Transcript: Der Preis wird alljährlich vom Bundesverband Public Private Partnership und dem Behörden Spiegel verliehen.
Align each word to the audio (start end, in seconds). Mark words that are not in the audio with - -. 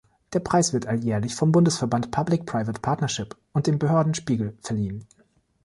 Der 0.33 0.39
Preis 0.39 0.73
wird 0.73 0.87
alljährlich 0.87 1.35
vom 1.35 1.51
Bundesverband 1.51 2.09
Public 2.09 2.47
Private 2.47 2.81
Partnership 2.81 3.37
und 3.53 3.67
dem 3.67 3.77
Behörden 3.77 4.15
Spiegel 4.15 4.57
verliehen. 4.59 5.05